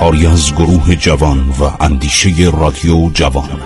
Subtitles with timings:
[0.00, 3.60] کاری از گروه جوان و اندیشه رادیو جوان.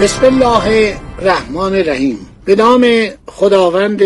[0.00, 2.18] بسم الله الرحمن الرحیم.
[2.44, 2.86] به نام
[3.26, 4.02] خداوند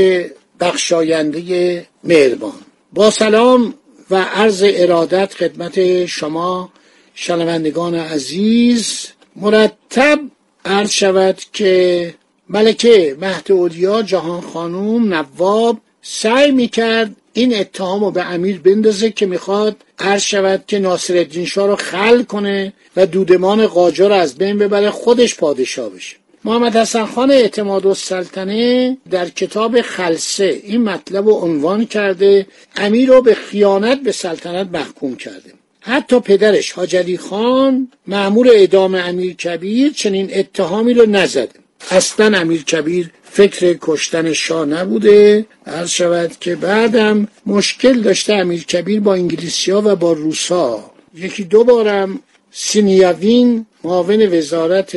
[0.60, 2.52] بخشاینده مهربان.
[2.92, 3.74] با سلام
[4.10, 6.72] و عرض ارادت خدمت شما
[7.14, 10.20] شنوندگان عزیز مرتب
[10.64, 12.14] عرض شود که
[12.48, 19.26] ملکه مهد اولیا جهان خانوم نواب سعی می‌کرد این اتهام رو به امیر بندازه که
[19.26, 24.58] می‌خواد عرض شود که ناصر الدین شاه رو خل کنه و دودمان قاجار از بین
[24.58, 26.16] ببره خودش پادشاه بشه.
[26.44, 33.22] محمد حسن خان اعتماد السلطنه در کتاب خلصه این مطلب رو عنوان کرده امیر رو
[33.22, 35.52] به خیانت به سلطنت محکوم کرده.
[35.84, 43.10] حتی پدرش حاجلی خان معمور اعدام امیر کبیر چنین اتهامی رو نزده اصلا امیر کبیر
[43.24, 45.46] فکر کشتن شاه نبوده.
[45.66, 50.90] عرض شود که بعدم مشکل داشته امیر کبیر با انگلیسیا و با روسا.
[51.14, 54.96] یکی دو بارم سینیاوین معاون وزارت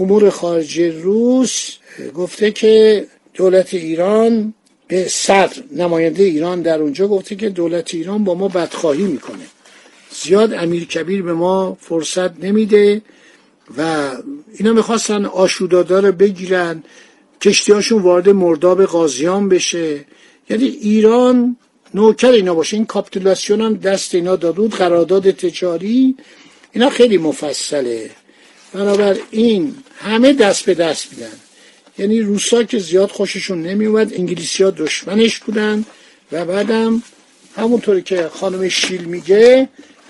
[0.00, 1.70] امور خارجه روس
[2.14, 4.54] گفته که دولت ایران
[4.88, 9.44] به صدر نماینده ایران در اونجا گفته که دولت ایران با ما بدخواهی می‌کنه.
[10.10, 13.02] زیاد امیر کبیر به ما فرصت نمیده
[13.78, 14.10] و
[14.58, 16.82] اینا می‌خواستن آشودادا رو بگیرن
[17.40, 20.04] کشتیهاشون وارد مرداب قاضیان بشه.
[20.50, 21.56] یعنی ایران
[21.94, 22.76] نوکر اینا باشه.
[22.76, 26.16] این کاپیتولاسیون هم دست اینا دادود قرارداد تجاری.
[26.72, 28.10] اینا خیلی مفصله.
[28.72, 31.36] بنابراین همه دست به دست میدن.
[31.98, 35.84] یعنی روسا که زیاد خوششون نمیومد انگلیسی ها دشمنش بودن
[36.32, 37.02] و بعدم
[37.56, 39.68] همونطوری که خانم شیل میگه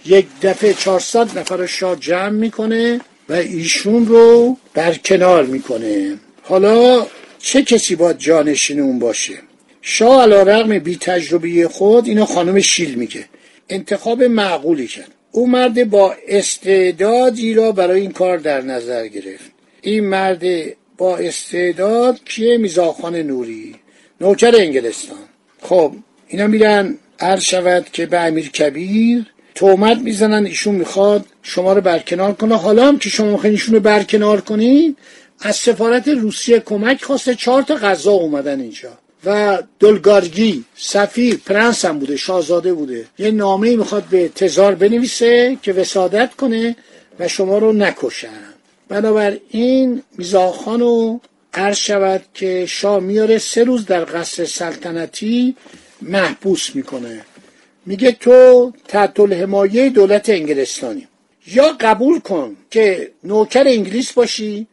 [0.08, 6.18] یک دفعه 400 نفر شاه جمع می‌کنه و ایشون رو برکنار می‌کنه.
[6.42, 7.06] حالا
[7.38, 9.34] چه کسی باید جانشین اون باشه؟
[9.82, 13.24] شاه علا رقم بی تجربه خود اینو خانم شیل میگه.
[13.68, 15.10] انتخاب معقولی کرد.
[15.32, 19.50] او مرد با استعدادی را برای این کار در نظر گرفت.
[19.82, 20.44] این مرد
[20.96, 23.74] با استعداد کیه؟ میزاخان نوری.
[24.20, 25.18] نوکر انگلستان.
[25.62, 25.92] خب
[26.28, 29.26] اینا میرن عرض شود که به امیر کبیر
[29.58, 32.56] تومت می‌زنن ایشون می‌خواد شما رو برکنار کنه.
[32.56, 34.96] حالا هم که شما می‌خواین ایشون رو برکنار کنید
[35.40, 37.34] از سفارت روسیه کمک خواسته.
[37.34, 38.88] چهار تا غذا اومدن اینجا.
[39.24, 43.04] و دلگارگی سفیر پرنس هم بوده شاهزاده بوده.
[43.18, 46.76] یه نامه می‌خواد به تزار بنویسه که وسادت کنه
[47.18, 48.40] و شما رو نکشن.
[48.88, 51.20] بنابراین میزاخان رو
[51.54, 55.56] عرض شود که شاه میاره سه روز در قصر سلطنتی
[56.02, 57.24] محبوس می‌کنه.
[57.88, 61.06] میگه تو تحت الحمایه دولت انگلستانی.
[61.46, 64.66] یا قبول کن که نوکر انگلیس باشی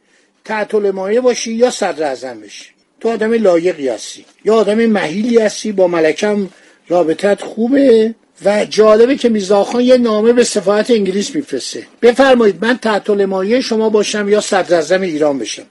[0.45, 2.65] تحت الحمایه باشی یا صدر اعظم بشی.
[2.99, 4.25] تو آدم لایقی هستی.
[4.45, 5.71] یا آدم محیلی هستی.
[5.71, 6.49] با ملکم
[6.87, 8.15] رابطت خوبه.
[8.45, 11.87] و جالبه که میزاخان یه نامه به سفارت انگلیس میفرسته.
[12.01, 15.65] بفرمایید من تحت الحمایه شما باشم یا صدر اعظم ایران بشم.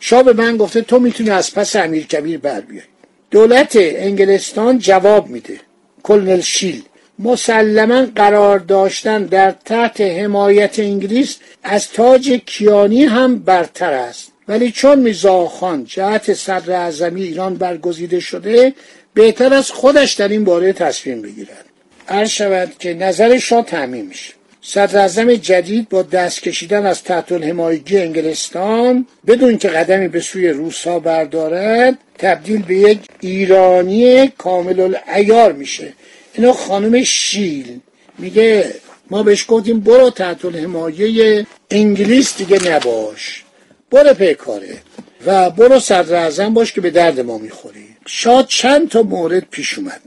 [0.00, 2.82] شاه به من گفته تو می‌تونی از پس امیر کبیر بر بیای.
[3.30, 5.60] دولت انگلستان جواب میده.
[6.02, 6.82] کلنل شیل.
[7.24, 14.32] مسلما قرار داشتن در تحت حمایت انگلیس از تاج کیانی هم برتر است.
[14.48, 18.74] ولی چون میزاخان جهت صدر اعظمی ایران برگزیده شده
[19.14, 21.64] بهتر از خودش در این باره تصمیم بگیرد.
[22.08, 24.32] عرض شود که نظر شاه تعمین میشه.
[24.62, 30.48] صدر اعظم جدید با دست کشیدن از تحت الحمایگی انگلستان بدون که قدمی به سوی
[30.48, 35.92] روسا بردارد تبدیل به یک ایرانی کامل العیار میشه.
[36.34, 37.80] اینا خانم شیل.
[38.18, 38.74] میگه
[39.10, 43.44] ما بهش گفتیم برو تحت الحمایه انگلیس دیگه نباش.
[43.90, 44.78] برو پیکاره
[45.26, 47.86] و برو صدر اعظم باش که به درد ما می‌خوری.
[48.06, 50.00] شاد چند تا مورد پیش اومد.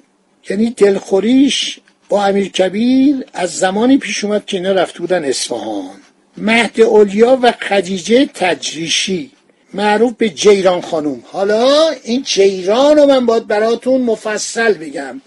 [0.50, 1.80] یعنی دلخوریش
[2.10, 5.96] با امیر کبیر از زمانی پیش اومد که اینا رفته بودن اصفهان.
[6.38, 9.32] مهد اولیا و خدیجه تجریشی.
[9.74, 15.22] معروف به جیران خانوم حالا این جیران رو من باید براتون مفصل بگم.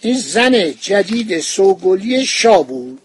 [0.00, 2.98] این زن جدید سوگلی شاه بود.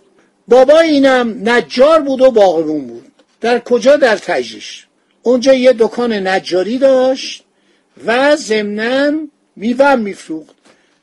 [0.47, 3.11] بابا اینم نجار بود و باغبون بود.
[3.41, 4.85] در کجا در تجریش؟
[5.23, 7.43] اونجا یه دکان نجاری داشت
[8.05, 9.11] و ضمنا
[9.55, 10.55] میوه میفروخت.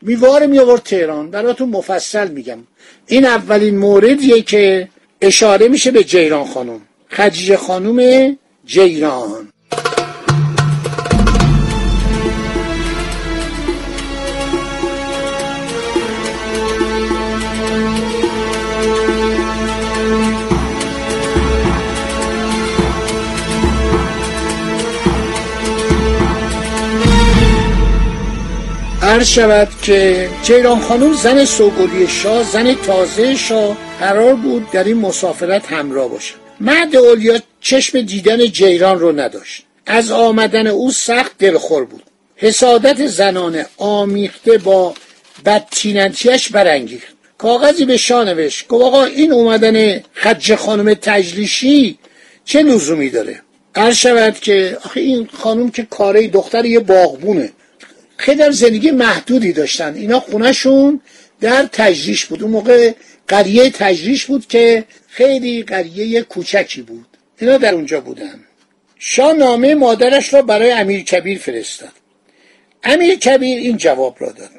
[0.03, 1.31] میوه می آورد تهران.
[1.31, 2.59] براتون مفصل میگم.
[3.07, 4.89] این اولین موردیه که
[5.21, 6.81] اشاره میشه به جیران خانم.
[7.11, 9.53] خدیجه خانوم جیران.
[29.11, 34.97] عرض شود که جیران خانوم زن سوگلی شاه زن تازه شاه قرار بود در این
[34.97, 36.35] مسافرت همراه باشد.
[36.61, 39.65] مرد اولیا چشم دیدن جیران رو نداشت.
[39.87, 42.03] از آمدن او سخت دلخور بود.
[42.37, 44.95] حسادت زنانه آمیخته با
[45.47, 47.15] بدتینتیش برانگیخت.
[47.39, 51.99] کاغذی به شاه نوشت گفت آقا این اومدن خج خانم تجلیشی
[52.45, 53.43] چه لزومی داره؟
[53.75, 57.53] عرض شود که آخه این خانم که کاره دختر یه باغبونه.
[58.21, 59.95] خیلی هم زندگی محدودی داشتن.
[59.95, 61.01] اینا خونهشون
[61.41, 62.43] در تجریش بود.
[62.43, 62.93] اون موقع
[63.29, 67.07] قریه تجریش بود که خیلی قریه کوچکی بود.
[67.39, 68.41] اینا در اونجا بودن.
[68.99, 71.93] شاه نامه مادرش را برای امیر کبیر فرستاد.
[72.85, 74.51] امیر کبیر این جواب را داد.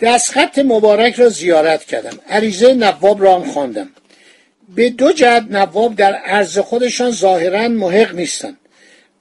[0.00, 2.18] دستخط مبارک را زیارت کردم.
[2.28, 3.88] عریضه نواب را هم خواندم.
[4.74, 8.56] به دو جهت نواب در عرض خودشان ظاهرا محق نیستند.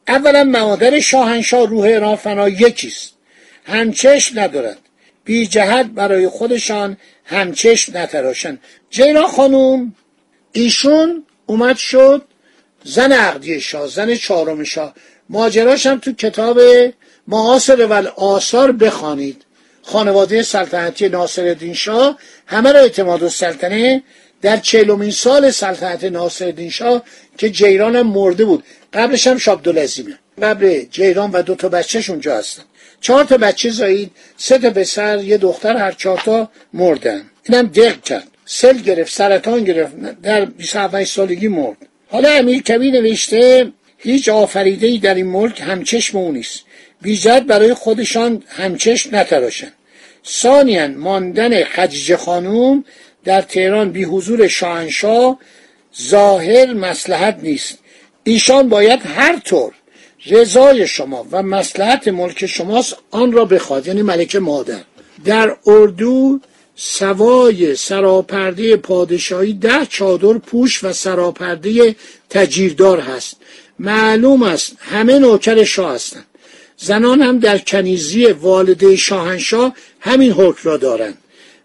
[0.07, 3.20] اولا مادر شاهنشاه روح ایران فنا یکیست.
[3.65, 4.77] همچشم ندارد.
[5.25, 8.59] بی جهت برای خودشان همچشم نتراشن
[8.89, 9.95] جیران خانوم
[10.51, 12.25] ایشون اومد شد
[12.83, 14.93] زن عقدی شاه زن چهارم شاه.
[15.29, 16.59] ماجراش هم تو کتاب
[17.27, 19.45] معاصر و آثار بخوانید.
[19.81, 24.03] خانواده سلطنتی ناصرالدین شاه همه را اعتماد السلطنه
[24.41, 27.03] در چهلمین سال سلطنت ناصرالدین شاه
[27.37, 28.63] که جیران هم مرده بود.
[28.93, 32.63] قبلش هم شابدالعظیمه قبل جیران و دو تا بچهش اونجا هستن.
[33.01, 37.21] چهار تا بچه زایید سه تا پسر یه دختر هر چهار تا مردن.
[37.43, 38.27] اینم دق کرد.
[38.45, 41.77] سل گرفت سرطان گرفت در 27 سالگی مرد.
[42.09, 46.59] حالا امیر کبی نوشته هیچ آفریده ای در این ملک همچشم او نیست.
[47.01, 49.71] بیزد برای خودشان همچشم نتراشن.
[50.27, 52.85] ثانیا ماندن خدیجه خانوم
[53.23, 55.39] در تهران بی حضور شاهنشاه
[56.01, 57.77] ظاهر مسلحت نیست.
[58.23, 59.73] ایشان باید هر طور
[60.25, 63.87] رضای شما و مسلحت ملک شماست آن را بخواد.
[63.87, 64.81] یعنی ملکه مادر.
[65.25, 66.39] در اردو
[66.75, 71.95] سوای سراپرده پادشاهی ده چادر پوش و سراپرده
[72.29, 73.37] تجیردار هست.
[73.79, 76.25] معلوم است همه نوکر شاه هستند.
[76.77, 81.17] زنان هم در کنیزی والده شاهنشاه همین حکم را دارند.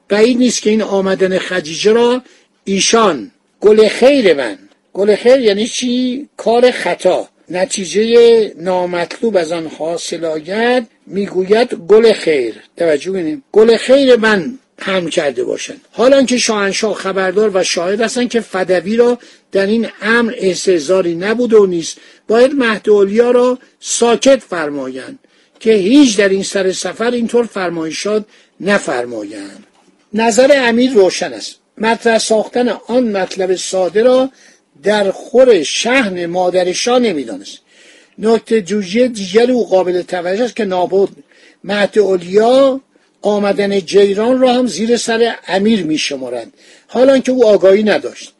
[0.08, 2.22] بعید نیست که این آمدن خدیجه را
[2.64, 3.30] ایشان
[3.60, 4.58] گل خیر من
[4.92, 7.28] گل خیر یعنی چی؟ کار خطا.
[7.50, 12.54] نتیجه نامطلوب از آن حاصل آید می‌گوید گل خیر.
[12.76, 18.28] توجه کنیم گل خیر من هم کرده باشند حالا که شاهنشاه خبردار و شاهد هستند
[18.28, 19.18] که فدوی را
[19.52, 21.98] در این امر استعزاری نبود و نیست
[22.28, 22.88] باید مهد
[23.18, 25.18] را ساکت فرمایند
[25.60, 28.24] که هیچ در این سر سفر اینطور فرمایشات
[28.60, 29.66] نفرمایند.
[30.12, 31.56] نظر امیر روشن است.
[31.78, 34.30] مطرح ساختن آن مطلب ساده را
[34.82, 37.58] در خور شهن مادر شاه نمی‌دانست.
[38.18, 41.24] نکته جوجی دیگر او قابل توجه است که نابود.
[41.64, 42.80] مهد اولیا
[43.22, 46.52] آمدن جیران را هم زیر سر امیر می شمارند
[46.86, 48.32] حالا که او آگاهی نداشت.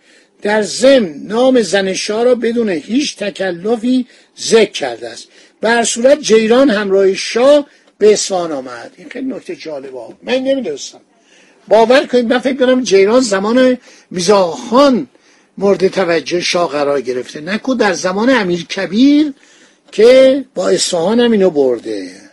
[0.42, 4.06] در ضمن نام زن شاه را بدون هیچ تکلفی
[4.40, 5.28] ذکر کرده است.
[5.60, 7.66] بر صورت جیران همراه شاه
[7.98, 8.92] به اصفهان آمد.
[8.96, 9.98] این خیلی نکته جالبه.
[10.22, 11.00] من نمی‌دونستم.
[11.68, 13.78] باور کنید من فکر کنم جیران زمان
[14.10, 15.06] میزاخان
[15.58, 17.40] مورد توجه شاه قرار گرفته.
[17.40, 19.32] نکو در زمان امیر کبیر
[19.92, 22.25] که با اصفهان هم اینو برده.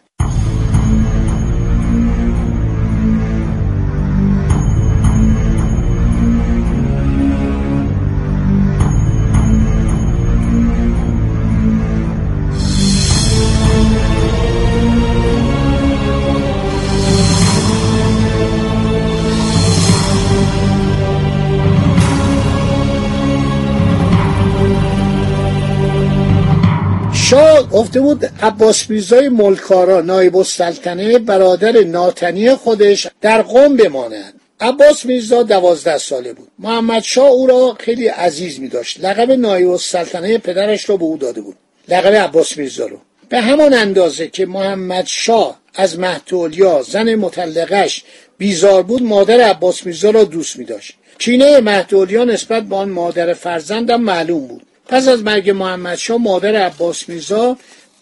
[27.33, 34.33] شاه گفته بود عباس میرزای ملکارا نایب السلطنه برادر ناتنی خودش در قم بماند.
[34.59, 36.47] عباس میرزا دوازده ساله بود.
[36.59, 41.17] محمد شاه او را خیلی عزیز می داشت لقب نایب السلطنه پدرش را به او
[41.17, 41.55] داده بود.
[41.87, 42.97] لقب عباس میرزا رو.
[43.29, 48.03] به همان اندازه که محمد شاه از مهدولیا زن مطلقش
[48.37, 53.33] بیزار بود مادر عباس میرزا را دوست می داشت کینه مهدولیا نسبت به آن مادر
[53.33, 54.65] فرزندم معلوم بود.
[54.87, 57.57] پس از مرگ محمدشاه مادر عباس میرزا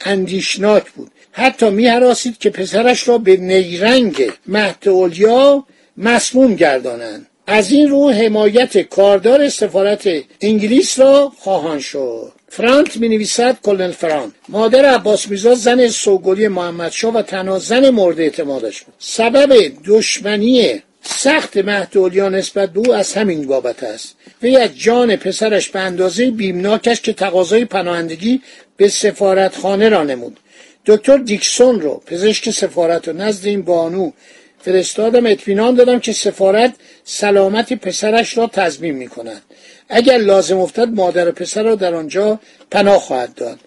[0.05, 1.11] اندیشناک بود.
[1.31, 5.63] حتی میهراسید که پسرش را به نیرنگ مهد اولیا
[5.97, 7.27] مسموم گردانند.
[7.47, 10.09] از این رو حمایت کاردار سفارت
[10.41, 12.31] انگلیس را خواهان شد.
[12.49, 14.31] فرانت می نویسد کلنل فرانت.
[14.49, 18.93] مادر عباس میرزا زن سوگلی محمدشاه و تنها زن مورد اعتمادش بود.
[18.99, 24.15] سبب دشمنی سخت مهدولیا نسبت به او از همین بابت است.
[24.43, 28.41] وی از جان پسرش به اندازه بیمناکش که تقاضای پناهندگی
[28.77, 30.39] به سفارتخانه را نمود.
[30.85, 34.11] دکتر دیکسون رو پزشک سفارت و نزد این بانو
[34.59, 35.25] فرستادم.
[35.25, 39.41] اطمینان دادم که سفارت سلامت پسرش را تضمین می کند
[39.89, 42.39] اگر لازم افتاد مادر و پسر را در آنجا
[42.71, 43.59] پناه خواهد داد.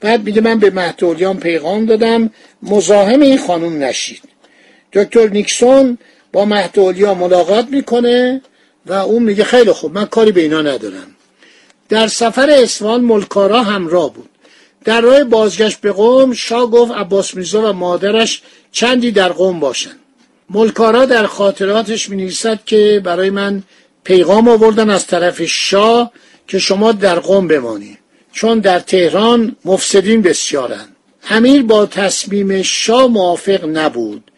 [0.00, 2.30] بعد میگه من به مهدولیان پیغام دادم.
[2.62, 4.22] مزاحم این خانم نشید.
[4.92, 5.98] دکتر نیکسون
[6.32, 8.42] با مهدولیا ملاقات می‌کنه.
[8.86, 11.06] و اون میگه خیلی خوب من کاری به اینا ندارم.
[11.88, 14.28] در سفر اسوان ملکارا همراه بود.
[14.84, 19.98] در راه بازگشت به قوم شاه گفت عباس میرزا و مادرش چندی در قوم باشند.
[20.50, 23.62] ملکارا در خاطراتش می نویسد که برای من
[24.04, 26.12] پیغام آوردن از طرف شاه
[26.48, 27.98] که شما در قوم بمانی
[28.32, 30.96] چون در تهران مفسدین بسیارند.
[31.30, 34.30] امیر با تصمیم شاه موافق نبود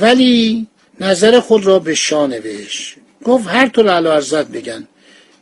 [0.00, 0.66] ولی
[1.00, 2.95] نظر خود را به شاه نوشت.
[3.26, 4.20] گفت هر طور علا
[4.52, 4.88] بگن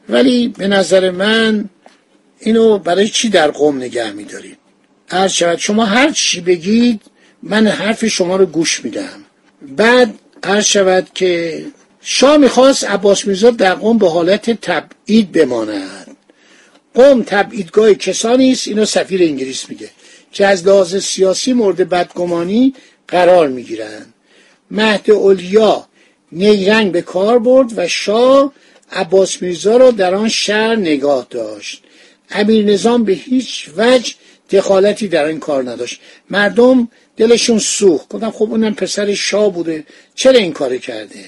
[0.08, 1.68] ولی به نظر من
[2.40, 4.58] اینو برای چی در قوم نگه میدارید
[5.08, 7.00] هر شود شما هر چی بگید
[7.42, 9.24] من حرف شما رو گوش میدم
[9.76, 11.64] بعد عرض شود که
[12.00, 16.16] شاه می‌خواست عباس میرزا در قوم به حالت تبعید بماند.
[16.94, 19.90] قوم تبعیدگاه کسانی است اینو سفیر انگلیس میگه
[20.32, 22.74] که از لحاظ سیاسی مورد بدگمانی
[23.08, 24.14] قرار می‌گیرند.
[24.70, 25.86] مهد اولیا
[26.34, 28.52] نیرنگ به کار برد و شاه
[28.92, 31.82] عباس میرزا را در آن شهر نگاه داشت.
[32.30, 34.14] امیر نظام به هیچ وجه
[34.50, 36.00] دخالتی در این کار نداشت.
[36.30, 38.08] مردم دلشون سوخت.
[38.08, 39.84] گفتم خب اونم پسر شاه بوده.
[40.14, 41.24] چرا این کار کرده؟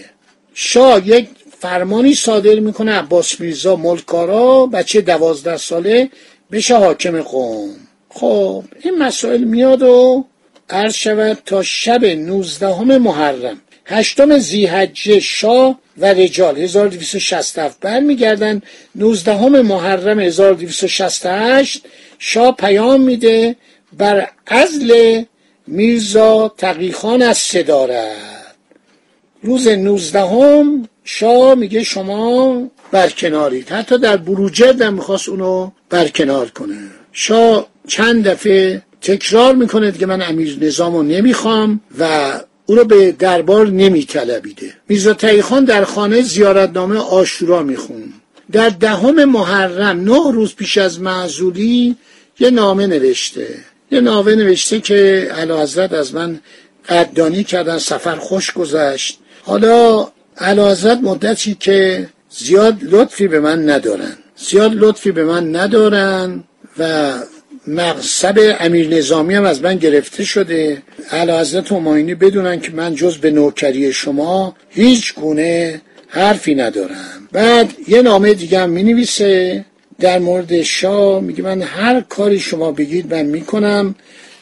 [0.55, 1.29] شاه یک
[1.61, 2.93] فرمانی صادر می‌کنه.
[2.93, 6.11] عباس میرزا ملکارا بچه دوازده ساله
[6.53, 7.77] بشه حاکم قوم.
[8.09, 10.25] خب این مسائل میاد و
[10.71, 13.61] عرض شود تا شب نوزدهم محرم.
[13.89, 16.59] هشتم زیحجه شاه و رجال.
[16.59, 18.63] 1267 برمیگردن.
[18.95, 21.83] 19 محرم 1268
[22.19, 23.57] شاه پیام میده
[23.99, 25.23] بر ازل
[25.67, 28.17] میرزا تقیخان از صدارت.
[29.43, 30.65] روز 19
[31.05, 32.63] شاه میگه شما
[32.93, 33.69] برکنارید.
[33.69, 36.77] حتی در بروجرد هم می‌خواست اونو برکنار کنه.
[37.13, 42.33] شاه چند دفعه تکرار می‌کنه که من امیر نظام رو نمی‌خوام و
[42.67, 44.73] او را به دربار نمیطلبیده.
[44.89, 48.13] میرزا تایخان در خانه زیارتنامه آشورا میخون
[48.53, 51.97] در دهم محرم نه روز پیش از معزولی
[52.39, 53.49] یه نامه نوشته.
[53.91, 56.41] یه نامه نوشته که حضرت از من
[56.89, 59.19] قدردانی کردن سفر خوش گذشت.
[59.43, 60.09] حالا
[60.41, 64.17] حضرت مدتی که زیاد لطفی به من ندارن.
[64.37, 66.45] زیاد لطفی به من ندارن
[66.79, 67.13] و
[67.67, 70.83] مقصب امیر نظامی هم از من گرفته شده.
[71.11, 77.29] علا حضرت هماینی بدونن که من جز به نوکری شما هیچ گونه حرفی ندارم.
[77.33, 79.65] بعد یه نامه دیگه هم می نویسه
[79.99, 81.21] در مورد شاه.
[81.21, 83.95] میگه من هر کاری شما بگید من می‌کنم.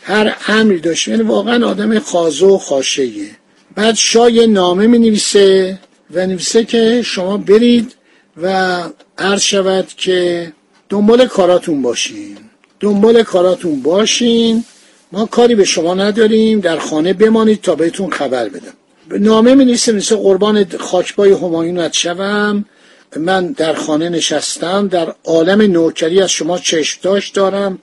[0.02, 3.30] هر امری داشت یعنی واقعا آدم خازو و خاشهیه
[3.74, 5.78] بعد شاه یه نامه می نویسه
[6.10, 7.94] و نویسه که شما برید
[8.42, 8.78] و
[9.18, 10.52] عرض شود که
[10.88, 12.36] دنبال کاراتون باشین.
[12.80, 14.64] دنبال کاراتون باشین.
[15.12, 16.60] ما کاری به شما نداریم.
[16.60, 18.72] در خانه بمانید تا بهتون خبر بدم.
[19.10, 22.64] نامه می نیسته مثل قربان خاکبای همایونت شوم.
[23.16, 24.88] من در خانه نشستم.
[24.88, 27.78] در عالم نوکری از شما چشمداش دارم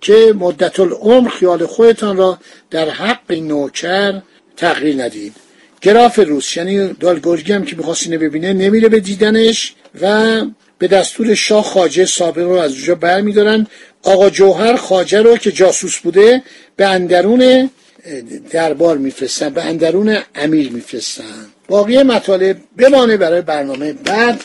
[0.00, 2.38] که مدت العمر خیال خودتان را
[2.70, 4.22] در حق نوکر
[4.56, 5.36] تغییر ندید
[5.80, 10.42] گراف روس یعنی دالگرگی هم که می‌خواست اینو ببینه نمیره به دیدنش و
[10.78, 13.66] به دستور شاه خاجه سابق رو از اونجا برمیدارن.
[14.02, 16.42] آقا جوهر خاجه رو که جاسوس بوده
[16.76, 17.70] به اندرون
[18.50, 21.46] دربار میفرستن به اندرون امیر میفرستن.
[21.68, 24.44] باقی مطالب بمانه برای برنامه بعد.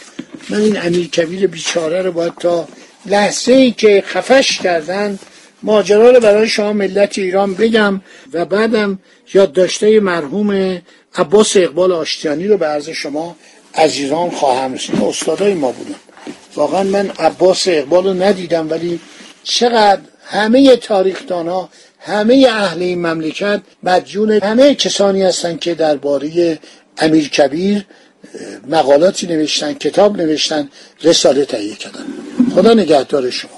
[0.49, 2.67] من این امیر کبیر بیچاره رو باید تا
[3.05, 5.19] لحظه ای که خفش کردن
[5.63, 8.01] ماجرا رو برای شما ملت ایران بگم
[8.33, 8.99] و بعدم
[9.33, 10.81] یادداشته مرحوم
[11.15, 13.35] عباس اقبال آشتیانی رو به عرض شما
[13.73, 15.03] از ایران خواهم رسید.
[15.03, 15.95] استادای ما بودن.
[16.55, 18.99] واقعا من عباس اقبال رو ندیدم ولی
[19.43, 26.59] چقدر همه تاریخدان ها همه اهل این مملکت مدیون همه کسانی هستند که درباره
[26.97, 27.85] امیر کبیر
[28.67, 30.69] مقالاتی نوشتن کتاب نوشتن
[31.03, 32.05] رساله تهیه کردن.
[32.55, 33.51] خدا نگهدار شما.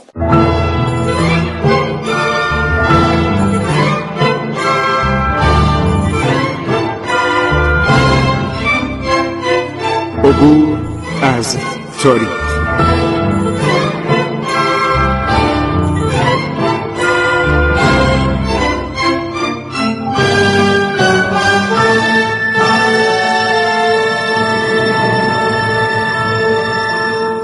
[10.24, 10.80] عبور
[11.22, 11.58] از
[12.04, 12.43] تاریخ.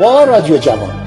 [0.00, 1.01] با رادیو جوان.